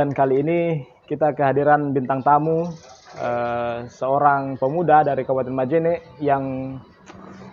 Dan 0.00 0.16
kali 0.16 0.40
ini 0.40 0.80
kita 1.04 1.36
kehadiran 1.36 1.92
bintang 1.92 2.24
tamu 2.24 2.72
eh, 3.20 3.84
seorang 3.84 4.56
pemuda 4.56 5.04
dari 5.04 5.28
Kabupaten 5.28 5.52
Majene 5.52 6.16
yang 6.24 6.72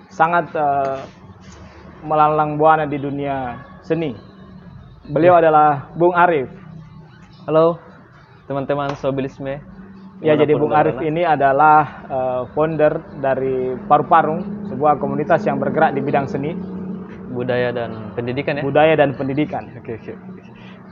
sangat 0.07 0.55
eh, 0.55 1.03
melalang 2.07 2.55
buana 2.55 2.87
di 2.87 2.95
dunia 3.03 3.51
seni. 3.83 4.15
Beliau 5.11 5.35
adalah 5.35 5.91
Bung 5.91 6.15
Arif. 6.15 6.47
Halo 7.51 7.83
teman-teman 8.47 8.95
Sobilisme. 8.95 9.59
Ya, 10.23 10.39
jadi 10.39 10.55
Bung 10.55 10.71
Arif 10.71 11.03
ini 11.03 11.27
adalah 11.27 12.07
eh, 12.07 12.41
founder 12.55 13.19
dari 13.19 13.75
Paru 13.91 14.07
Parung, 14.07 14.71
sebuah 14.71 14.95
komunitas 15.03 15.43
yang 15.43 15.59
bergerak 15.59 15.91
di 15.91 15.99
bidang 15.99 16.31
seni, 16.31 16.55
budaya 17.27 17.75
dan 17.75 18.15
pendidikan 18.15 18.55
ya. 18.55 18.63
budaya 18.63 18.95
dan 18.95 19.19
pendidikan. 19.19 19.67
Oke 19.83 19.99
oke. 19.99 20.36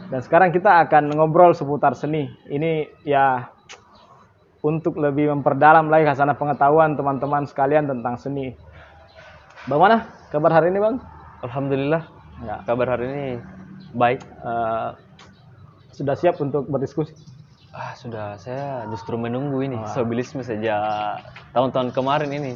Dan 0.06 0.20
sekarang 0.22 0.54
kita 0.54 0.86
akan 0.86 1.14
ngobrol 1.18 1.58
seputar 1.58 1.98
seni. 1.98 2.30
Ini 2.46 3.02
ya 3.04 3.50
untuk 4.62 4.98
lebih 4.98 5.30
memperdalam 5.34 5.90
lagi 5.90 6.06
khazanah 6.10 6.38
pengetahuan 6.38 6.98
teman-teman 6.98 7.46
sekalian 7.46 7.86
tentang 7.90 8.18
seni. 8.18 8.54
Bagaimana 9.66 10.06
kabar 10.30 10.62
hari 10.62 10.70
ini, 10.74 10.80
Bang? 10.82 10.98
Alhamdulillah 11.42 12.04
Ya, 12.44 12.60
kabar 12.68 13.00
hari 13.00 13.06
ini 13.08 13.26
baik. 13.96 14.20
eh, 14.28 14.90
sudah 15.96 16.16
siap 16.20 16.36
untuk 16.44 16.68
berdiskusi. 16.68 17.16
Ah 17.72 17.96
sudah 17.96 18.36
saya 18.40 18.88
justru 18.92 19.16
menunggu 19.20 19.60
ini 19.64 19.76
Wah. 19.76 19.88
Sobilisme 19.92 20.44
sejak 20.44 21.24
tahun-tahun 21.56 21.92
kemarin 21.96 22.32
ini. 22.32 22.52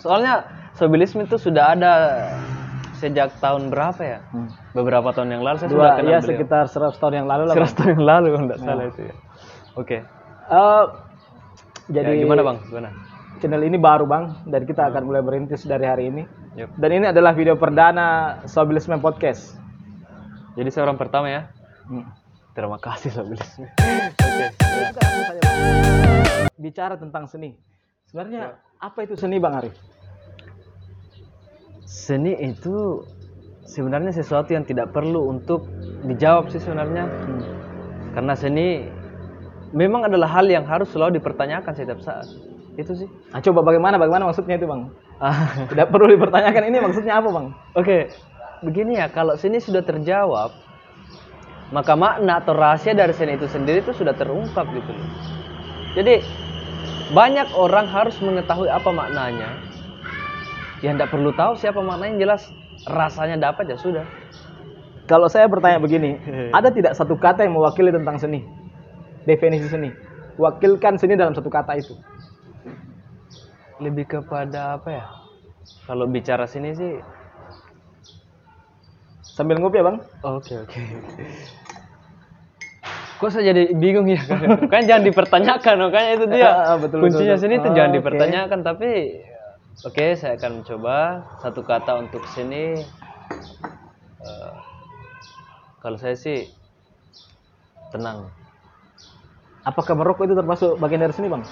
Soalnya 0.00 0.44
Sobilisme 0.76 1.24
itu 1.24 1.36
sudah 1.36 1.76
ada 1.76 1.92
sejak 3.02 3.34
tahun 3.42 3.68
berapa 3.68 3.98
ya? 3.98 4.18
Beberapa 4.70 5.10
tahun 5.10 5.34
yang 5.34 5.42
lalu 5.42 5.56
saya 5.58 5.68
sudah 5.68 5.82
Dua, 5.82 5.98
kenal 5.98 6.06
ya 6.06 6.18
beliau. 6.22 6.28
sekitar 6.30 6.64
100 6.70 7.02
tahun 7.02 7.14
yang 7.18 7.26
lalu 7.26 7.42
lah. 7.50 7.54
Bang. 7.58 7.66
100 7.66 7.78
tahun 7.78 7.90
yang 7.92 8.04
lalu 8.06 8.26
kalau 8.30 8.44
tidak 8.46 8.60
salah 8.62 8.84
itu 8.86 9.00
ya. 9.02 9.14
Oke. 9.74 9.96
Eh, 10.46 10.84
jadi 11.90 12.10
Ya, 12.14 12.20
gimana 12.22 12.40
bang? 12.40 12.58
Gimana? 12.64 12.90
channel 13.42 13.66
ini 13.66 13.74
baru, 13.74 14.06
Bang, 14.06 14.38
dan 14.46 14.62
kita 14.62 14.86
akan 14.86 15.02
mulai 15.02 15.18
berintis 15.18 15.66
dari 15.66 15.82
hari 15.82 16.14
ini. 16.14 16.22
Yup. 16.54 16.78
Dan 16.78 16.90
ini 16.94 17.10
adalah 17.10 17.34
video 17.34 17.58
perdana 17.58 18.38
Sobilisme 18.46 19.02
Podcast. 19.02 19.58
Jadi 20.54 20.70
saya 20.70 20.86
orang 20.86 20.94
pertama 20.94 21.26
ya. 21.26 21.50
Hmm. 21.90 22.06
Terima 22.54 22.78
kasih 22.78 23.10
Sobilisme. 23.10 23.66
Oke. 24.22 24.46
bicara 26.54 26.94
tentang 26.94 27.26
seni. 27.26 27.58
Sebenarnya 28.06 28.54
apa 28.78 28.98
itu 29.02 29.18
seni 29.18 29.42
Bang 29.42 29.58
Arif? 29.58 29.74
Seni 31.92 32.32
itu 32.40 33.04
sebenarnya 33.68 34.16
sesuatu 34.16 34.56
yang 34.56 34.64
tidak 34.64 34.96
perlu 34.96 35.28
untuk 35.28 35.68
dijawab 36.08 36.48
sih 36.48 36.56
sebenarnya. 36.56 37.04
Karena 38.16 38.32
seni 38.32 38.88
memang 39.76 40.08
adalah 40.08 40.40
hal 40.40 40.48
yang 40.48 40.64
harus 40.64 40.88
selalu 40.88 41.20
dipertanyakan 41.20 41.72
setiap 41.76 42.00
saat. 42.00 42.24
Itu 42.80 42.96
sih. 42.96 43.04
Nah, 43.28 43.44
coba 43.44 43.60
bagaimana 43.60 44.00
bagaimana 44.00 44.32
maksudnya 44.32 44.56
itu 44.56 44.64
Bang? 44.64 44.88
Ah, 45.20 45.52
Tidak 45.70 45.92
perlu 45.92 46.08
dipertanyakan 46.16 46.72
ini 46.72 46.80
maksudnya 46.80 47.20
apa 47.20 47.28
Bang? 47.28 47.52
Oke, 47.76 48.08
begini 48.64 48.96
ya, 48.96 49.12
kalau 49.12 49.36
seni 49.36 49.60
sudah 49.60 49.84
terjawab, 49.84 50.48
maka 51.76 51.92
makna 51.92 52.40
atau 52.40 52.56
rahasia 52.56 52.96
dari 52.96 53.12
seni 53.12 53.36
itu 53.36 53.44
sendiri 53.44 53.84
itu 53.84 53.92
sudah 53.92 54.16
terungkap 54.16 54.64
gitu 54.72 54.96
loh. 54.96 55.08
Jadi 55.92 56.24
banyak 57.12 57.52
orang 57.52 57.84
harus 57.84 58.16
mengetahui 58.24 58.72
apa 58.72 58.88
maknanya. 58.88 59.71
Ya 60.82 60.90
tidak 60.92 61.14
perlu 61.14 61.30
tahu 61.32 61.54
siapa 61.54 61.78
maknanya, 61.78 62.10
yang 62.10 62.20
jelas 62.28 62.42
rasanya 62.84 63.38
dapat 63.38 63.70
ya 63.70 63.78
sudah. 63.78 64.02
Kalau 65.06 65.30
saya 65.30 65.46
bertanya 65.46 65.78
begini, 65.78 66.18
ada 66.58 66.74
tidak 66.74 66.98
satu 66.98 67.14
kata 67.14 67.46
yang 67.46 67.54
mewakili 67.54 67.94
tentang 67.94 68.18
seni? 68.18 68.42
Definisi 69.22 69.70
seni. 69.70 69.94
Wakilkan 70.36 70.98
seni 70.98 71.14
dalam 71.14 71.38
satu 71.38 71.46
kata 71.46 71.78
itu. 71.78 71.94
Lebih 73.78 74.10
kepada 74.10 74.78
apa 74.78 74.88
ya? 74.90 75.06
Kalau 75.86 76.06
bicara 76.10 76.46
sini 76.50 76.74
sih, 76.74 76.92
Sambil 79.32 79.56
ngopi 79.56 79.80
ya 79.80 79.84
Bang? 79.88 79.96
oke 80.20 80.52
oke. 80.60 80.80
Kok 83.16 83.30
saya 83.32 83.54
jadi 83.54 83.72
bingung 83.72 84.04
ya? 84.12 84.20
kan 84.72 84.84
jangan 84.84 85.08
dipertanyakan, 85.08 85.74
makanya 85.88 86.10
itu 86.20 86.24
dia. 86.28 86.50
Ah, 86.68 86.76
betul, 86.76 87.00
Kuncinya 87.00 87.38
betul, 87.38 87.42
sini 87.48 87.54
itu 87.56 87.68
jangan 87.72 87.90
Ah, 87.90 87.96
oke. 87.96 87.98
dipertanyakan, 88.02 88.60
tapi 88.60 88.90
oke 89.80 90.06
saya 90.20 90.36
akan 90.36 90.60
coba 90.68 91.24
satu 91.40 91.64
kata 91.64 92.04
untuk 92.04 92.20
sini. 92.36 92.84
Eh, 94.22 94.54
kalau 95.80 95.96
saya 95.96 96.14
sih 96.14 96.46
tenang. 97.90 98.28
Apakah 99.62 99.94
merokok 99.94 100.26
itu 100.26 100.34
termasuk 100.34 100.76
bagian 100.82 101.06
dari 101.06 101.14
seni 101.14 101.30
Bang? 101.30 101.46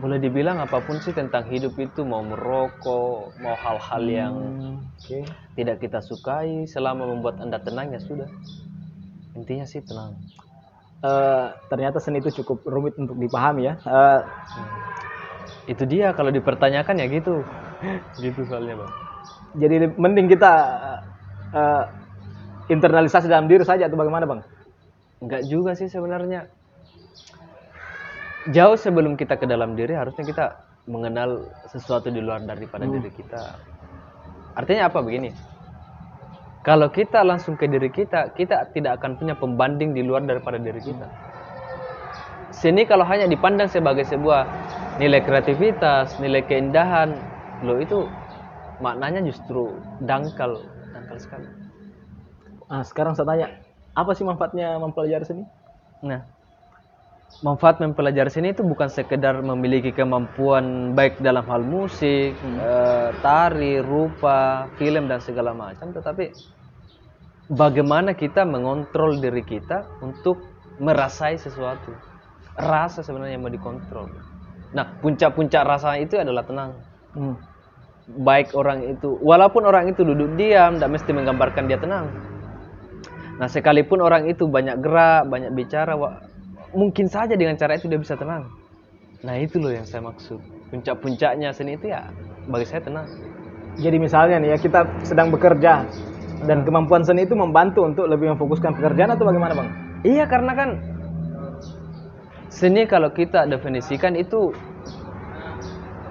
Boleh 0.00 0.18
dibilang 0.18 0.58
apa 0.58 0.82
pun 0.82 0.98
sih 0.98 1.14
tentang 1.14 1.46
hidup 1.46 1.78
itu 1.78 2.02
mau 2.02 2.24
merokok, 2.26 3.38
mau 3.38 3.54
hal-hal 3.54 4.02
yang 4.08 4.34
Oke. 4.98 5.22
tidak 5.54 5.78
kita 5.78 6.02
sukai, 6.02 6.66
selama 6.66 7.06
membuat 7.06 7.38
anda 7.38 7.62
tenang 7.62 7.94
ya 7.94 8.00
sudah. 8.02 8.26
Intinya 9.38 9.62
sih 9.62 9.78
tenang. 9.84 10.18
Eh, 11.02 11.46
ternyata 11.70 11.98
seni 11.98 12.22
itu 12.22 12.42
cukup 12.42 12.66
rumit 12.66 12.94
untuk 12.98 13.18
dipahami 13.18 13.66
ya. 13.66 13.74
Eh, 13.82 14.20
Itu 15.70 15.86
dia 15.86 16.10
kalau 16.16 16.34
dipertanyakan 16.34 16.98
ya 16.98 17.06
gitu. 17.10 17.42
gitu 18.24 18.40
soalnya 18.46 18.78
bang. 18.78 18.92
jadi 19.52 19.84
mending 20.00 20.32
kita 20.32 20.52
eh, 21.52 21.84
internalisasi 22.70 23.26
dalam 23.26 23.50
diri 23.50 23.64
saja 23.66 23.90
atau 23.90 23.98
bagaimana 23.98 24.24
Bang? 24.28 24.40
Enggak 25.22 25.42
juga 25.46 25.74
sih 25.74 25.90
sebenarnya. 25.90 26.46
Jauh 28.50 28.74
sebelum 28.74 29.14
kita 29.14 29.38
ke 29.38 29.46
dalam 29.46 29.78
diri 29.78 29.94
harusnya 29.94 30.26
kita 30.26 30.44
mengenal 30.90 31.46
sesuatu 31.70 32.10
di 32.10 32.18
luar 32.18 32.42
daripada 32.42 32.82
diri 32.82 33.10
kita. 33.14 33.54
Artinya 34.58 34.90
apa 34.90 34.98
begini? 34.98 35.30
Kalau 36.62 36.90
kita 36.90 37.22
langsung 37.26 37.58
ke 37.58 37.66
diri 37.70 37.90
kita, 37.90 38.34
kita 38.34 38.70
tidak 38.74 38.98
akan 39.02 39.18
punya 39.18 39.34
pembanding 39.34 39.94
di 39.94 40.02
luar 40.02 40.22
daripada 40.26 40.58
diri 40.58 40.78
kita. 40.78 41.06
Seni 42.52 42.84
kalau 42.84 43.02
hanya 43.08 43.24
dipandang 43.26 43.66
sebagai 43.72 44.04
sebuah 44.04 44.44
nilai 45.00 45.24
kreativitas, 45.24 46.20
nilai 46.20 46.44
keindahan, 46.44 47.16
lo 47.64 47.80
itu 47.80 48.06
maknanya 48.78 49.24
justru 49.24 49.80
dangkal, 50.04 50.60
dangkal 50.92 51.16
sekali. 51.16 51.48
Ah, 52.68 52.84
sekarang 52.84 53.16
saya 53.16 53.26
tanya, 53.28 53.46
apa 53.96 54.12
sih 54.12 54.24
manfaatnya 54.24 54.76
mempelajari 54.80 55.24
seni? 55.24 55.44
Nah, 56.04 56.24
manfaat 57.42 57.82
mempelajari 57.82 58.30
seni 58.30 58.54
itu 58.54 58.62
bukan 58.62 58.88
sekedar 58.92 59.40
memiliki 59.42 59.90
kemampuan 59.90 60.94
baik 60.94 61.18
dalam 61.24 61.42
hal 61.48 61.64
musik, 61.64 62.36
eh, 62.38 63.08
tari, 63.24 63.80
rupa, 63.82 64.68
film 64.76 65.08
dan 65.10 65.18
segala 65.18 65.50
macam, 65.56 65.90
tetapi 65.90 66.30
bagaimana 67.50 68.14
kita 68.14 68.46
mengontrol 68.46 69.18
diri 69.18 69.42
kita 69.42 69.88
untuk 70.00 70.38
merasai 70.80 71.36
sesuatu. 71.36 72.11
Rasa 72.56 73.00
sebenarnya 73.00 73.40
yang 73.40 73.44
mau 73.44 73.52
dikontrol. 73.52 74.08
Nah, 74.72 74.96
puncak-puncak 75.00 75.62
rasa 75.64 75.96
itu 76.00 76.16
adalah 76.16 76.44
tenang. 76.44 76.70
Hmm. 77.12 77.36
Baik 78.12 78.52
orang 78.58 78.82
itu, 78.98 79.14
walaupun 79.22 79.62
orang 79.64 79.88
itu 79.88 80.02
duduk 80.02 80.34
diam, 80.36 80.76
tidak 80.76 80.90
mesti 81.00 81.10
menggambarkan 81.14 81.64
dia 81.70 81.78
tenang. 81.78 82.10
Nah, 83.38 83.48
sekalipun 83.48 84.02
orang 84.04 84.28
itu 84.28 84.44
banyak 84.48 84.80
gerak, 84.84 85.28
banyak 85.28 85.54
bicara, 85.54 85.96
mungkin 86.76 87.06
saja 87.08 87.36
dengan 87.36 87.56
cara 87.56 87.76
itu 87.76 87.88
dia 87.88 88.00
bisa 88.00 88.16
tenang. 88.18 88.48
Nah, 89.22 89.38
itu 89.38 89.62
loh 89.62 89.70
yang 89.70 89.86
saya 89.86 90.02
maksud. 90.02 90.40
Puncak-puncaknya 90.72 91.52
seni 91.54 91.76
itu 91.76 91.92
ya 91.92 92.10
bagi 92.48 92.66
saya 92.66 92.82
tenang. 92.82 93.06
Jadi 93.78 93.96
misalnya 93.96 94.36
nih 94.42 94.56
ya 94.56 94.58
kita 94.60 94.84
sedang 95.06 95.32
bekerja 95.32 95.86
dan 96.44 96.58
kemampuan 96.66 97.06
seni 97.06 97.24
itu 97.24 97.32
membantu 97.38 97.86
untuk 97.86 98.04
lebih 98.10 98.34
memfokuskan 98.34 98.76
pekerjaan 98.76 99.14
atau 99.14 99.24
bagaimana 99.24 99.52
bang? 99.56 99.68
Iya, 100.02 100.24
karena 100.26 100.52
kan 100.58 100.68
seni 102.52 102.84
kalau 102.84 103.08
kita 103.08 103.48
definisikan 103.48 104.12
itu 104.12 104.52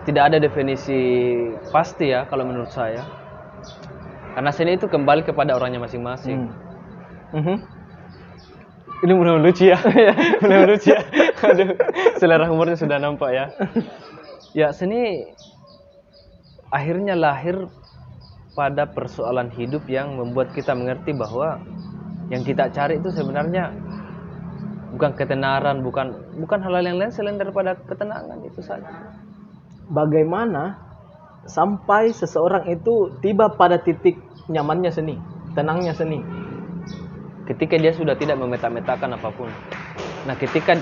tidak 0.10 0.34
ada 0.34 0.38
definisi 0.42 0.98
pasti 1.70 2.10
ya 2.10 2.26
kalau 2.26 2.50
menurut 2.50 2.74
saya. 2.74 3.06
Karena 4.34 4.50
seni 4.50 4.80
itu 4.80 4.90
kembali 4.90 5.22
kepada 5.22 5.54
orangnya 5.54 5.78
masing-masing. 5.84 6.50
Mhm. 7.38 7.58
Ini 9.02 9.14
mulai 9.14 9.38
lucu 9.38 9.70
ya. 9.70 9.78
mulai 10.42 10.66
lucu 10.66 10.90
ya. 10.90 11.02
Aduh, 11.46 11.74
selera 12.18 12.50
humornya 12.50 12.78
sudah 12.78 12.98
nampak 12.98 13.30
ya. 13.34 13.46
Ya, 14.54 14.68
seni 14.74 15.26
akhirnya 16.74 17.14
lahir 17.14 17.70
pada 18.56 18.88
persoalan 18.90 19.52
hidup 19.54 19.86
yang 19.88 20.18
membuat 20.18 20.52
kita 20.56 20.76
mengerti 20.76 21.16
bahwa 21.16 21.60
yang 22.32 22.48
kita 22.48 22.72
cari 22.72 23.00
itu 23.00 23.12
sebenarnya 23.12 23.76
bukan 24.96 25.12
ketenaran, 25.16 25.84
bukan 25.84 26.14
bukan 26.40 26.60
hal-hal 26.62 26.84
yang 26.84 26.98
lain 27.00 27.12
selain 27.12 27.40
daripada 27.40 27.76
ketenangan 27.88 28.40
itu 28.44 28.62
saja. 28.64 28.88
Bagaimana 29.92 30.80
sampai 31.48 32.12
seseorang 32.14 32.70
itu 32.70 33.16
tiba 33.20 33.52
pada 33.56 33.80
titik 33.80 34.20
nyamannya 34.52 34.92
seni, 34.94 35.16
tenangnya 35.56 35.96
seni? 35.96 36.22
ketika 37.52 37.76
dia 37.76 37.92
sudah 37.92 38.16
tidak 38.16 38.40
memeta-metakan 38.40 39.20
apa 39.20 39.30
pun. 39.36 39.52
Nah, 40.24 40.40
ketika 40.40 40.80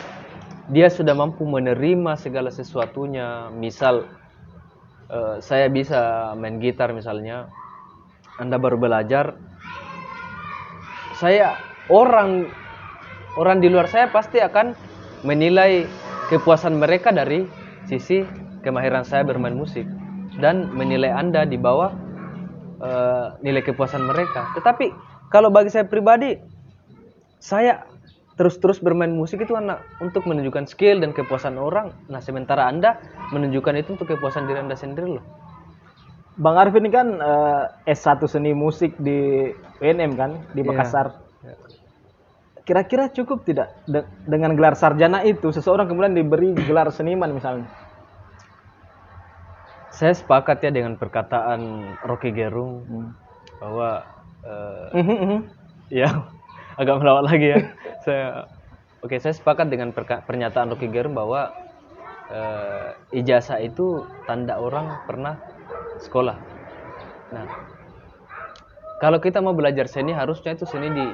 dia 0.70 0.92
sudah 0.92 1.18
mampu 1.18 1.48
menerima 1.48 2.14
segala 2.20 2.54
sesuatunya, 2.54 3.50
misal 3.50 4.06
eh, 5.10 5.42
saya 5.42 5.66
bisa 5.74 6.32
main 6.38 6.62
gitar 6.62 6.94
misalnya, 6.94 7.50
Anda 8.38 8.62
baru 8.62 8.78
belajar, 8.78 9.34
saya 11.18 11.58
orang 11.90 12.54
orang 13.36 13.62
di 13.62 13.70
luar 13.70 13.86
saya 13.92 14.10
pasti 14.10 14.42
akan 14.42 14.74
menilai 15.28 15.86
kepuasan 16.32 16.80
mereka 16.80 17.12
dari 17.12 17.46
sisi 17.90 18.24
kemahiran 18.62 19.04
saya 19.04 19.26
bermain 19.26 19.58
musik 19.58 19.86
dan 20.40 20.72
menilai 20.74 21.12
Anda 21.12 21.44
di 21.44 21.58
bawah 21.60 21.92
eh, 22.80 23.26
nilai 23.44 23.62
kepuasan 23.66 24.06
mereka. 24.08 24.50
Tetapi 24.56 24.94
kalau 25.30 25.54
bagi 25.54 25.70
saya 25.70 25.86
pribadi, 25.86 26.38
saya 27.38 27.86
terus-terus 28.40 28.80
bermain 28.80 29.12
musik 29.12 29.44
itu 29.44 29.52
anak 29.54 29.84
untuk 30.00 30.24
menunjukkan 30.24 30.66
skill 30.72 31.04
dan 31.04 31.12
kepuasan 31.12 31.60
orang. 31.60 31.92
Nah, 32.08 32.24
sementara 32.24 32.72
Anda 32.72 32.96
menunjukkan 33.36 33.76
itu 33.84 34.00
untuk 34.00 34.08
kepuasan 34.16 34.48
diri 34.48 34.64
Anda 34.64 34.80
sendiri 34.80 35.20
loh. 35.20 35.26
Bang 36.40 36.56
Arif 36.56 36.72
ini 36.80 36.88
kan 36.88 37.20
eh, 37.20 37.64
S1 37.92 38.24
seni 38.32 38.56
musik 38.56 38.96
di 38.96 39.52
UNM 39.84 40.16
kan 40.16 40.40
di 40.56 40.64
Iya. 40.64 40.72
Makassar. 40.72 41.29
Kira-kira 42.70 43.10
cukup 43.10 43.50
tidak 43.50 43.74
de- 43.90 44.06
dengan 44.30 44.54
gelar 44.54 44.78
sarjana 44.78 45.26
itu 45.26 45.50
seseorang 45.50 45.90
kemudian 45.90 46.14
diberi 46.14 46.54
gelar 46.54 46.94
seniman 46.94 47.34
misalnya? 47.34 47.66
Saya 49.90 50.14
sepakat 50.14 50.62
ya 50.62 50.70
dengan 50.70 51.02
perkataan 51.02 51.62
Rocky 52.06 52.30
Gerung 52.30 52.86
Hmm. 52.86 53.10
bahwa 53.58 54.06
eh, 54.46 54.88
Mhm, 55.02 55.16
mhm. 55.26 55.40
ya 55.90 56.10
agak 56.82 56.96
melawat 57.02 57.26
lagi 57.26 57.58
ya. 57.58 57.60
saya 58.06 58.46
Oke, 59.00 59.16
saya 59.24 59.32
sepakat 59.32 59.72
dengan 59.72 59.96
pernyataan 59.98 60.76
Rocky 60.76 60.92
Gerung 60.94 61.16
bahwa 61.18 61.50
eh, 62.30 62.90
ijazah 63.18 63.64
itu 63.66 64.06
tanda 64.30 64.62
orang 64.62 65.02
pernah 65.10 65.42
sekolah. 66.06 66.38
Nah, 67.34 67.48
kalau 69.00 69.18
kita 69.24 69.40
mau 69.40 69.56
belajar 69.56 69.88
seni 69.88 70.12
harusnya 70.12 70.54
itu 70.54 70.68
seni 70.68 70.88
di 70.92 71.06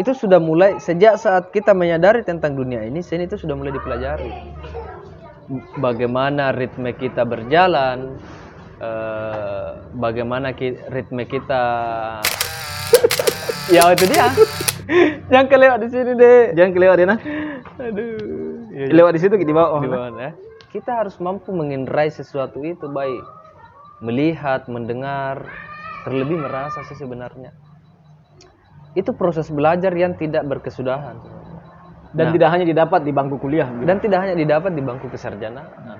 itu 0.00 0.12
sudah 0.16 0.40
mulai 0.40 0.80
sejak 0.80 1.20
saat 1.20 1.52
kita 1.52 1.76
menyadari 1.76 2.24
tentang 2.24 2.56
dunia 2.56 2.80
ini 2.80 3.04
seni 3.04 3.28
itu 3.28 3.36
sudah 3.36 3.52
mulai 3.52 3.76
dipelajari. 3.76 4.32
Bagaimana 5.76 6.54
ritme 6.56 6.96
kita 6.96 7.28
berjalan, 7.28 8.16
eh, 8.80 9.70
bagaimana 9.92 10.56
ki- 10.56 10.80
ritme 10.88 11.28
kita 11.28 11.64
ya 13.74 13.84
itu 13.92 14.04
dia. 14.08 14.32
Jangan 15.28 15.46
kelewat 15.52 15.78
di 15.84 15.88
sini 15.92 16.12
deh. 16.16 16.56
Jangan 16.56 16.72
kelewat 16.72 16.96
dia 16.96 17.08
nah. 17.12 17.20
Aduh. 17.80 18.68
Ya, 18.72 18.88
Lewat 18.88 19.12
di 19.12 19.20
situ 19.20 19.36
di 19.36 19.52
bawah. 19.52 19.84
di 19.84 19.92
bawah, 19.92 20.08
ya. 20.16 20.32
Kita 20.72 21.04
harus 21.04 21.20
mampu 21.20 21.52
menginrai 21.52 22.08
sesuatu 22.08 22.64
itu 22.64 22.88
baik 22.88 23.20
melihat, 24.00 24.66
mendengar, 24.72 25.44
terlebih 26.08 26.40
merasa 26.40 26.80
sih 26.88 26.96
sebenarnya. 26.96 27.52
Itu 28.92 29.16
proses 29.16 29.48
belajar 29.48 29.92
yang 29.96 30.16
tidak 30.20 30.44
berkesudahan. 30.44 31.16
Dan 32.12 32.28
Nah. 32.28 32.32
tidak 32.36 32.48
hanya 32.52 32.66
didapat 32.68 33.00
di 33.08 33.12
bangku 33.12 33.40
kuliah. 33.40 33.64
gitu. 33.72 33.88
Dan 33.88 33.96
tidak 34.04 34.18
hanya 34.20 34.36
didapat 34.36 34.76
di 34.76 34.82
bangku 34.84 35.08
kesarjanaan, 35.08 35.96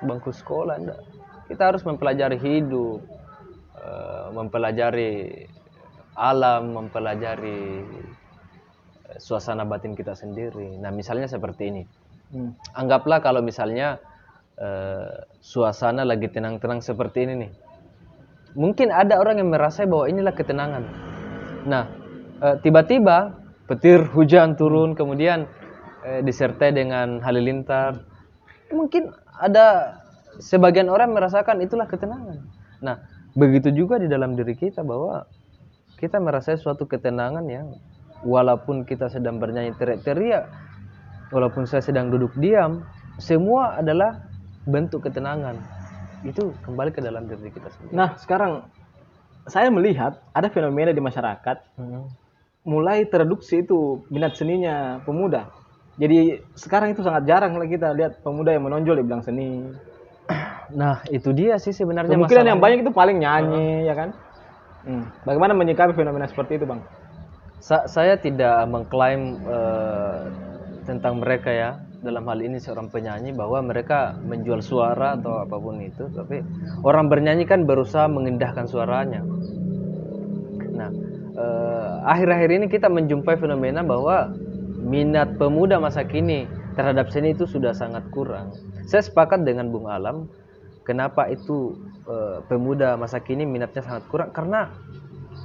bangku 0.00 0.32
sekolah, 0.32 0.80
enggak. 0.80 1.00
Kita 1.44 1.62
harus 1.68 1.84
mempelajari 1.84 2.40
hidup, 2.40 3.04
eh, 3.76 4.26
mempelajari 4.32 5.44
alam, 6.16 6.72
mempelajari 6.72 7.84
eh, 9.10 9.16
suasana 9.20 9.68
batin 9.68 9.92
kita 9.92 10.16
sendiri. 10.16 10.80
Nah, 10.80 10.88
misalnya 10.88 11.28
seperti 11.28 11.68
ini. 11.68 11.82
Hmm. 12.32 12.56
Anggaplah 12.72 13.20
kalau 13.20 13.44
misalnya 13.44 14.00
eh, 14.56 15.24
suasana 15.44 16.04
lagi 16.04 16.32
tenang-tenang 16.32 16.80
seperti 16.80 17.28
ini 17.28 17.34
nih. 17.44 17.52
Mungkin 18.56 18.88
ada 18.88 19.20
orang 19.20 19.36
yang 19.40 19.52
merasa 19.52 19.84
bahwa 19.84 20.08
inilah 20.08 20.32
ketenangan. 20.32 20.84
Nah, 21.66 21.84
eh, 22.40 22.56
tiba-tiba 22.64 23.36
petir 23.68 24.02
hujan 24.10 24.56
turun 24.56 24.96
kemudian 24.96 25.46
eh, 26.06 26.20
disertai 26.24 26.72
dengan 26.72 27.20
halilintar. 27.20 28.00
Mungkin 28.72 29.10
ada 29.40 29.98
sebagian 30.40 30.88
orang 30.88 31.12
merasakan 31.12 31.60
itulah 31.60 31.90
ketenangan. 31.90 32.38
Nah, 32.80 32.96
begitu 33.36 33.70
juga 33.74 34.00
di 34.00 34.08
dalam 34.08 34.34
diri 34.38 34.56
kita 34.56 34.80
bahwa 34.80 35.26
kita 36.00 36.16
merasa 36.16 36.56
suatu 36.56 36.88
ketenangan 36.88 37.44
yang 37.44 37.76
walaupun 38.24 38.88
kita 38.88 39.12
sedang 39.12 39.36
bernyanyi 39.36 39.76
teriak-teriak, 39.76 40.48
walaupun 41.28 41.68
saya 41.68 41.84
sedang 41.84 42.08
duduk 42.08 42.32
diam, 42.40 42.84
semua 43.20 43.76
adalah 43.80 44.24
bentuk 44.64 45.04
ketenangan. 45.04 45.60
Itu 46.24 46.52
kembali 46.64 46.92
ke 46.92 47.00
dalam 47.00 47.28
diri 47.28 47.52
kita 47.52 47.68
sendiri. 47.68 47.92
Nah, 47.96 48.16
sekarang 48.16 48.64
saya 49.48 49.72
melihat 49.72 50.20
ada 50.36 50.48
fenomena 50.52 50.92
di 50.92 51.00
masyarakat 51.00 51.56
mulai 52.64 53.08
tereduksi 53.08 53.64
itu 53.64 54.04
minat 54.12 54.36
seninya 54.36 55.00
pemuda. 55.04 55.48
Jadi 56.00 56.40
sekarang 56.56 56.96
itu 56.96 57.04
sangat 57.04 57.28
jarang 57.28 57.56
lah 57.56 57.68
kita 57.68 57.92
lihat 57.92 58.24
pemuda 58.24 58.56
yang 58.56 58.64
menonjol 58.64 59.00
di 59.00 59.04
bidang 59.04 59.24
seni. 59.24 59.48
Nah, 60.70 61.02
itu 61.10 61.34
dia 61.34 61.58
sih 61.58 61.74
sebenarnya 61.74 62.14
Kemungkinan 62.14 62.46
yang 62.46 62.62
banyak 62.62 62.86
itu 62.86 62.94
paling 62.94 63.18
nyanyi, 63.18 63.90
ya 63.90 63.94
kan? 63.98 64.14
Hmm. 64.86 65.02
Bagaimana 65.26 65.50
menyikapi 65.50 65.98
fenomena 65.98 66.30
seperti 66.30 66.62
itu, 66.62 66.64
bang? 66.70 66.78
Sa- 67.58 67.90
saya 67.90 68.14
tidak 68.14 68.70
mengklaim 68.70 69.42
eh, 69.50 70.30
tentang 70.86 71.18
mereka 71.18 71.50
ya 71.50 71.82
dalam 72.00 72.24
hal 72.24 72.40
ini 72.40 72.56
seorang 72.56 72.88
penyanyi 72.88 73.36
bahwa 73.36 73.60
mereka 73.60 74.16
menjual 74.24 74.64
suara 74.64 75.20
atau 75.20 75.44
apa 75.44 75.56
pun 75.60 75.84
itu 75.84 76.08
tapi 76.16 76.40
orang 76.80 77.12
bernyanyi 77.12 77.44
kan 77.44 77.68
berusaha 77.68 78.08
mengindahkan 78.08 78.64
suaranya. 78.64 79.20
Nah 80.76 80.90
eh, 81.36 81.92
akhir-akhir 82.08 82.50
ini 82.56 82.66
kita 82.72 82.88
menjumpai 82.88 83.36
fenomena 83.36 83.84
bahwa 83.84 84.32
minat 84.80 85.36
pemuda 85.36 85.76
masa 85.76 86.08
kini 86.08 86.48
terhadap 86.72 87.12
seni 87.12 87.36
itu 87.36 87.44
sudah 87.44 87.76
sangat 87.76 88.08
kurang. 88.08 88.56
Saya 88.88 89.04
sepakat 89.04 89.44
dengan 89.44 89.68
Bung 89.68 89.86
Alam 89.86 90.32
kenapa 90.88 91.28
itu 91.28 91.76
eh, 92.08 92.40
pemuda 92.48 92.96
masa 92.96 93.20
kini 93.20 93.44
minatnya 93.44 93.84
sangat 93.84 94.08
kurang? 94.08 94.32
Karena 94.32 94.72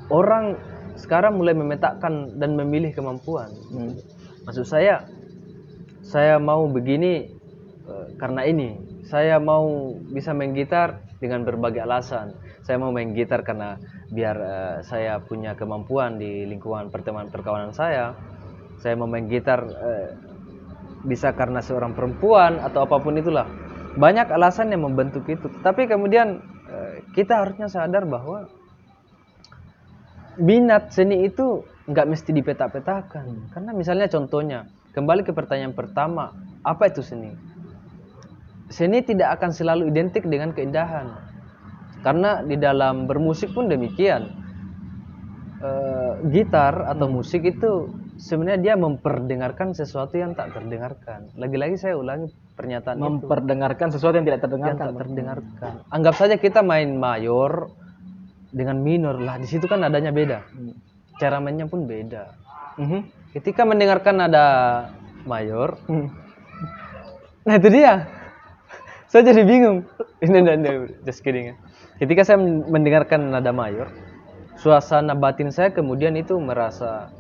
orang 0.07 0.55
sekarang 0.95 1.35
mulai 1.35 1.51
memetakan 1.51 2.39
dan 2.39 2.55
memilih 2.55 2.95
kemampuan. 2.95 3.51
Maksud 4.47 4.63
saya, 4.63 5.03
saya 6.05 6.37
mau 6.37 6.69
begini 6.69 7.25
eh, 7.89 8.07
karena 8.21 8.45
ini. 8.45 8.93
Saya 9.05 9.37
mau 9.37 9.93
bisa 9.93 10.33
main 10.33 10.53
gitar 10.57 11.01
dengan 11.21 11.45
berbagai 11.45 11.81
alasan. 11.85 12.33
Saya 12.65 12.81
mau 12.81 12.89
main 12.89 13.13
gitar 13.13 13.41
karena 13.41 13.77
biar 14.13 14.35
eh, 14.37 14.77
saya 14.85 15.17
punya 15.21 15.57
kemampuan 15.57 16.21
di 16.21 16.45
lingkungan 16.45 16.93
pertemanan 16.93 17.33
perkawanan 17.33 17.73
saya. 17.73 18.13
Saya 18.81 18.93
mau 18.97 19.09
main 19.09 19.25
gitar 19.25 19.65
eh, 19.65 20.09
bisa 21.05 21.33
karena 21.33 21.61
seorang 21.61 21.97
perempuan 21.97 22.61
atau 22.61 22.85
apa 22.85 23.01
pun 23.01 23.17
itulah. 23.17 23.49
Banyak 23.97 24.29
alasan 24.29 24.73
yang 24.73 24.85
membentuk 24.85 25.25
itu. 25.25 25.49
Tapi 25.61 25.89
kemudian 25.89 26.53
kita 27.15 27.39
harusnya 27.39 27.71
sadar 27.71 28.03
bahwa 28.03 28.51
minat 30.35 30.91
seni 30.91 31.23
itu 31.23 31.63
nggak 31.87 32.03
mesti 32.03 32.35
dipetak-petakan 32.35 33.55
karena 33.55 33.71
misalnya 33.71 34.11
contohnya 34.11 34.67
kembali 34.95 35.27
ke 35.27 35.35
pertanyaan 35.35 35.75
pertama 35.75 36.31
apa 36.63 36.87
itu 36.87 37.03
seni? 37.03 37.35
Seni 38.71 39.03
tidak 39.05 39.37
akan 39.37 39.51
selalu 39.53 39.91
identik 39.91 40.25
dengan 40.25 40.55
keindahan. 40.55 41.11
Karena 42.01 42.41
di 42.41 42.57
dalam 42.57 43.05
bermusik 43.05 43.53
pun 43.53 43.69
demikian. 43.69 44.45
Eh, 45.65 46.13
gitar 46.29 46.85
atau 46.85 47.09
musik 47.09 47.41
itu 47.47 47.89
sebenarnya 48.21 48.59
dia 48.61 48.75
memperdengarkan 48.77 49.73
sesuatu 49.73 50.15
yang 50.15 50.37
tak 50.37 50.53
terdengarkan. 50.53 51.31
Lagi-lagi 51.35 51.75
saya 51.79 51.95
ulangi 51.97 52.29
pernyataan 52.53 53.01
itu. 53.01 53.05
Memperdengarkan 53.05 53.87
sesuatu 53.89 54.15
yang 54.19 54.25
tidak 54.27 54.41
yang 54.41 54.47
terdengarkan. 54.49 54.77
tak 54.77 54.91
Bang. 54.93 55.01
terdengarkan. 55.01 55.73
Anggap 55.89 56.15
saja 56.17 56.35
kita 56.37 56.59
main 56.61 56.93
mayor 56.97 57.71
dengan 58.53 58.79
minor 58.79 59.17
lah. 59.17 59.41
Di 59.41 59.47
situ 59.47 59.65
kan 59.67 59.83
nadanya 59.83 60.15
beda. 60.15 60.39
Hmm. 60.51 60.75
cara 61.15 61.39
mainnya 61.39 61.63
pun 61.63 61.87
beda. 61.87 62.35
Mhm. 62.75 63.24
Ketika 63.35 63.67
mendengarkan 63.67 64.15
nada 64.23 64.47
mayor 65.27 65.75
nah 67.45 67.59
itu 67.59 67.67
dia. 67.69 68.07
Saya 69.05 69.31
jadi 69.31 69.45
bingung. 69.45 69.85
Ini 70.25 70.41
ini, 70.41 70.71
just 71.05 71.21
kidding 71.21 71.53
ya. 71.53 71.55
Ketika 72.01 72.25
saya 72.25 72.41
mendengarkan 72.41 73.29
nada 73.29 73.53
mayor 73.53 73.93
suasana 74.57 75.13
batin 75.13 75.53
saya 75.53 75.69
kemudian 75.69 76.17
itu 76.17 76.33
merasa 76.41 77.13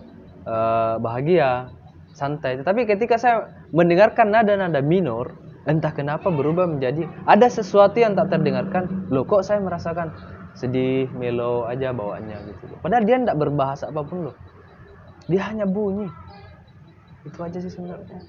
eh, 0.47 0.95
bahagia 0.97 1.69
santai. 2.17 2.57
Tetapi 2.57 2.89
ketika 2.89 3.21
saya 3.21 3.53
mendengarkan 3.69 4.33
nada-nada 4.33 4.81
minor 4.81 5.37
entah 5.69 5.93
kenapa 5.93 6.33
berubah 6.33 6.65
menjadi 6.65 7.05
ada 7.29 7.45
sesuatu 7.45 8.01
yang 8.01 8.17
tak 8.17 8.33
terdengarkan. 8.33 9.05
Loh 9.13 9.27
kok 9.29 9.45
saya 9.45 9.61
merasakan 9.61 10.09
sedih 10.57 11.11
melo 11.13 11.69
aja 11.69 11.93
bawaannya 11.93 12.37
gitu. 12.49 12.63
Padahal 12.81 13.03
dia 13.05 13.21
tidak 13.21 13.37
berbahasa 13.37 13.93
apa 13.93 14.01
pun 14.01 14.31
loh 14.31 14.35
dia 15.25 15.41
hanya 15.49 15.65
bunyi. 15.65 16.05
Itu 17.25 17.41
aja 17.41 17.57
sih 17.57 17.73
sebenarnya. 17.73 18.21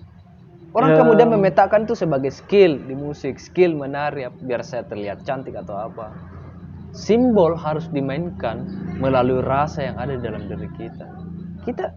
Orang 0.77 0.93
Ya. 0.93 0.99
kemudian 1.01 1.29
memetakan 1.33 1.89
itu 1.89 1.97
sebagai 1.97 2.29
skill 2.29 2.77
di 2.85 2.93
musik 2.93 3.41
skill 3.41 3.73
menari 3.77 4.29
biar 4.45 4.61
saya 4.61 4.85
terlihat 4.85 5.25
cantik 5.25 5.57
atau 5.57 5.77
apa. 5.77 6.13
Simbol 6.97 7.57
harus 7.57 7.89
dimainkan 7.93 8.65
melalui 9.01 9.45
rasa 9.45 9.89
yang 9.93 9.97
ada 10.01 10.17
dalam 10.17 10.49
diri 10.49 10.69
kita. 10.77 11.09
Kita 11.65 11.93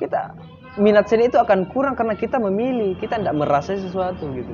kita 0.00 0.32
minat 0.80 1.08
seni 1.12 1.28
itu 1.28 1.36
akan 1.36 1.68
kurang 1.72 1.92
karena 1.96 2.16
kita 2.16 2.40
memilih 2.40 2.96
kita 2.96 3.20
tidak 3.20 3.36
merasai 3.36 3.76
sesuatu 3.80 4.32
gitu. 4.32 4.52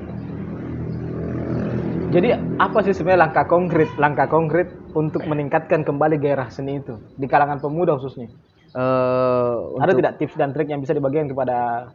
Jadi 2.15 2.35
apa 2.63 2.79
sih 2.87 2.95
sebenarnya 2.95 3.31
langkah 3.31 3.47
konkret, 3.51 3.91
langkah 3.99 4.27
konkret 4.31 4.71
untuk 4.95 5.27
meningkatkan 5.27 5.83
kembali 5.83 6.23
gairah 6.23 6.51
seni 6.55 6.79
itu 6.79 6.99
di 7.19 7.27
kalangan 7.27 7.59
pemuda 7.59 7.99
khususnya? 7.99 8.31
Eh, 8.77 9.57
Ada 9.81 9.89
untuk- 9.89 9.99
tidak 10.05 10.15
tips 10.21 10.37
dan 10.37 10.53
trik 10.53 10.69
yang 10.69 10.85
bisa 10.85 10.93
dibagikan 10.93 11.25
kepada 11.25 11.89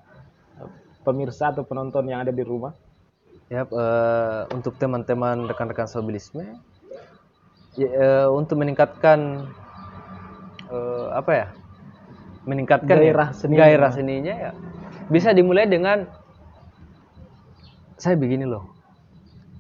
eh, 0.58 0.70
pemirsa 1.06 1.54
atau 1.54 1.62
penonton 1.62 2.10
yang 2.10 2.26
ada 2.26 2.34
di 2.34 2.42
rumah? 2.42 2.74
Ya, 3.54 3.70
eh, 3.70 4.42
untuk 4.50 4.82
teman-teman 4.82 5.46
rekan-rekan 5.46 5.86
sobilisme, 5.86 6.42
ya, 7.78 7.86
eh, 7.86 8.28
untuk 8.32 8.58
meningkatkan 8.58 9.46
eh, 10.72 11.08
apa 11.12 11.32
ya, 11.36 11.48
meningkatkan 12.48 12.96
ya, 12.98 13.12
Gairah 13.12 13.30
seni. 13.36 13.56
gairah 13.60 13.92
seninya 13.92 14.34
ya, 14.34 14.52
bisa 15.12 15.36
dimulai 15.36 15.68
dengan 15.68 16.08
saya 18.00 18.16
begini 18.18 18.48
loh. 18.48 18.72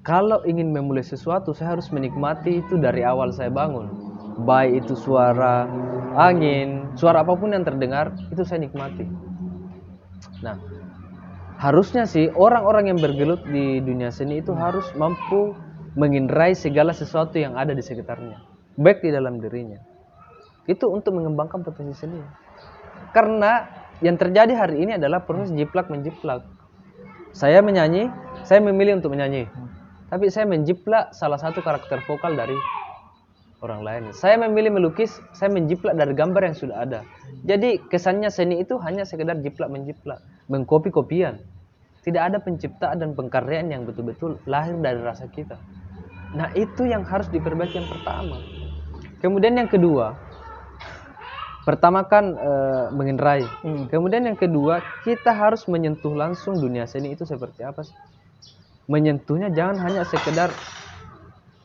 Kalau 0.02 0.42
ingin 0.50 0.74
memulai 0.74 1.06
sesuatu, 1.06 1.54
saya 1.54 1.78
harus 1.78 1.92
menikmati 1.94 2.66
itu 2.66 2.80
dari 2.82 3.06
awal 3.06 3.30
saya 3.36 3.54
bangun. 3.54 3.86
Baik 4.42 4.88
itu 4.88 4.98
suara 4.98 5.70
angin, 6.18 6.81
suara 6.96 7.24
apa 7.24 7.34
pun 7.36 7.54
yang 7.56 7.64
terdengar, 7.64 8.16
itu 8.32 8.44
saya 8.44 8.64
nikmati. 8.64 9.06
Nah, 10.42 10.58
harusnya 11.62 12.10
sih 12.10 12.30
orang-orang 12.34 12.94
yang 12.94 13.00
bergelut 13.00 13.46
di 13.46 13.80
dunia 13.82 14.10
seni 14.10 14.42
itu 14.42 14.52
harus 14.58 14.86
mampu 14.98 15.54
menginrai 15.94 16.56
segala 16.56 16.96
sesuatu 16.96 17.36
yang 17.36 17.60
ada 17.60 17.76
di 17.76 17.84
sekitarnya, 17.84 18.40
baik 18.80 19.04
di 19.04 19.12
dalam 19.12 19.38
dirinya. 19.38 19.80
Itu 20.66 20.88
untuk 20.88 21.18
mengembangkan 21.18 21.62
potensi 21.66 22.00
seni. 22.00 22.22
Karena 23.12 23.68
yang 24.00 24.16
terjadi 24.16 24.56
hari 24.56 24.82
ini 24.82 24.98
adalah 24.98 25.22
proses 25.28 25.52
jiplak 25.52 25.92
menjiplak. 25.92 26.48
Saya 27.32 27.60
menyanyi, 27.64 28.12
saya 28.44 28.60
memilih 28.64 29.00
untuk 29.00 29.14
menyanyi. 29.14 29.48
Tapi 30.12 30.28
saya 30.28 30.44
menjiplak 30.44 31.16
salah 31.16 31.40
satu 31.40 31.64
karakter 31.64 32.04
vokal 32.04 32.36
dari 32.36 32.56
orang 33.62 33.82
lain. 33.86 34.04
Saya 34.12 34.42
memilih 34.42 34.74
melukis, 34.74 35.22
saya 35.38 35.54
menjiplak 35.54 35.94
dari 35.94 36.18
gambar 36.18 36.52
yang 36.52 36.58
sudah 36.58 36.78
ada. 36.82 37.00
Jadi 37.46 37.78
kesannya 37.88 38.34
seni 38.34 38.62
itu 38.62 38.78
hanya 38.82 39.06
sekedar 39.06 39.38
jiplak 39.40 39.70
menjiplak, 39.70 40.20
mengkopi 40.50 40.90
kopian. 40.90 41.42
Tidak 42.02 42.18
ada 42.18 42.42
penciptaan 42.42 42.98
dan 42.98 43.14
pengkaryaan 43.14 43.70
yang 43.70 43.86
betul-betul 43.86 44.42
lahir 44.50 44.74
dari 44.82 44.98
rasa 45.06 45.30
kita. 45.30 45.62
Nah 46.34 46.50
itu 46.58 46.90
yang 46.90 47.06
harus 47.06 47.30
diperbaiki 47.30 47.78
yang 47.78 47.90
pertama. 47.90 48.42
Kemudian 49.22 49.54
yang 49.54 49.70
kedua, 49.70 50.18
pertama 51.62 52.02
kan 52.10 52.34
eh, 52.34 52.86
menginrai. 52.90 53.46
Hmm. 53.62 53.86
Kemudian 53.86 54.26
yang 54.26 54.34
kedua, 54.34 54.82
kita 55.06 55.30
harus 55.30 55.70
menyentuh 55.70 56.18
langsung 56.18 56.58
dunia 56.58 56.90
seni 56.90 57.14
itu 57.14 57.22
seperti 57.22 57.62
apa 57.62 57.86
sih? 57.86 57.94
Menyentuhnya 58.90 59.54
jangan 59.54 59.78
hanya 59.86 60.02
sekedar 60.10 60.50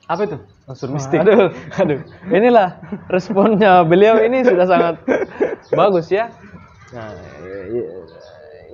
Apa 0.07 0.23
itu? 0.27 0.39
unsur 0.67 0.91
mistik. 0.91 1.23
Aduh, 1.23 1.51
aduh. 1.79 2.01
Inilah 2.31 2.83
responnya 3.07 3.87
beliau 3.87 4.19
ini 4.19 4.43
sudah 4.43 4.67
sangat 4.67 4.95
bagus 5.71 6.11
ya. 6.11 6.31
Nah, 6.91 7.15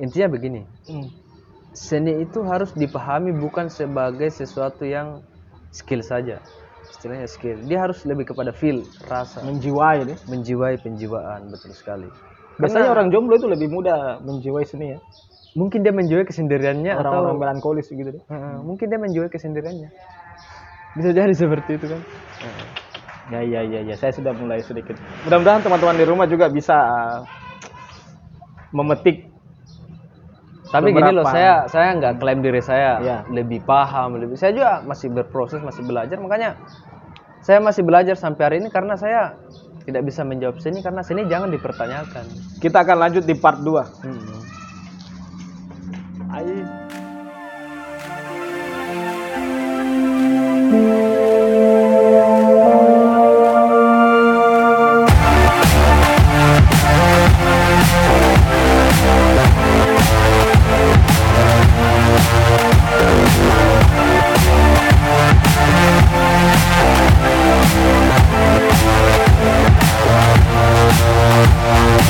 intinya 0.01 0.29
begini, 0.33 0.65
Hmm. 0.89 1.09
seni 1.77 2.25
itu 2.25 2.41
harus 2.45 2.73
dipahami 2.73 3.33
bukan 3.37 3.69
sebagai 3.69 4.29
sesuatu 4.33 4.89
yang 4.89 5.21
skill 5.73 6.01
saja. 6.01 6.41
Istilahnya 6.93 7.29
skill. 7.29 7.61
Dia 7.69 7.85
harus 7.89 8.05
lebih 8.09 8.33
kepada 8.33 8.53
feel, 8.53 8.85
rasa, 9.09 9.41
Menjiwai 9.45 10.05
ini. 10.05 10.15
menjiwai 10.29 10.77
penjiwaan, 10.81 11.49
betul 11.49 11.73
sekali. 11.77 12.09
Biasanya 12.61 12.89
Karena 12.89 12.95
orang 12.95 13.09
jomblo 13.13 13.41
itu 13.41 13.49
lebih 13.49 13.69
mudah 13.73 14.21
menjiwai 14.21 14.65
seni 14.69 14.97
ya. 14.97 15.01
mungkin 15.53 15.85
dia 15.85 15.93
menjiwai 15.93 16.25
kesendiriannya 16.25 16.97
atau 16.97 17.01
Orang-orang 17.05 17.37
melankolis 17.37 17.85
gitu 17.93 18.09
deh. 18.09 18.23
Heeh, 18.25 18.57
mungkin 18.65 18.89
dia 18.89 18.97
menjiwai 18.97 19.29
kesendiriannya. 19.29 19.89
Bisa 20.93 21.11
jadi 21.11 21.33
seperti 21.33 21.81
itu 21.81 21.87
kan. 21.89 22.01
Ya 23.31 23.41
ya 23.41 23.61
ya 23.65 23.81
ya, 23.83 23.95
saya 23.97 24.13
sudah 24.13 24.37
mulai 24.37 24.61
sedikit. 24.61 24.99
Mudah-mudahan 25.25 25.65
teman-teman 25.65 25.97
di 25.97 26.05
rumah 26.05 26.27
juga 26.27 26.53
bisa 26.53 26.75
uh, 26.75 27.21
memetik 28.73 29.33
Tapi 30.69 30.89
gini 30.89 31.13
loh, 31.13 31.21
Beberapa- 31.21 31.33
saya 31.37 31.55
saya 31.69 31.89
nggak 31.97 32.17
klaim 32.17 32.41
diri 32.41 32.61
saya 32.65 32.97
Iya. 32.99 33.19
lebih 33.29 33.61
paham, 33.63 34.17
lebih 34.17 34.41
saya 34.41 34.57
juga 34.57 34.81
masih 34.83 35.13
berproses, 35.13 35.61
masih 35.61 35.85
belajar. 35.85 36.17
Makanya 36.17 36.57
saya 37.45 37.61
masih 37.61 37.85
belajar 37.85 38.17
sampai 38.17 38.43
hari 38.49 38.57
ini 38.65 38.73
karena 38.73 38.97
saya 38.97 39.37
tidak 39.85 40.09
bisa 40.09 40.25
menjawab 40.25 40.57
seni 40.65 40.81
karena 40.81 41.05
seni 41.05 41.29
jangan 41.29 41.53
dipertanyakan. 41.53 42.25
kita 42.57 42.79
akan 42.81 42.97
lanjut 43.05 43.25
di 43.27 43.37
part 43.37 43.61
2. 43.61 43.85
Hmm. 44.01 44.41
Ayo. 46.33 46.82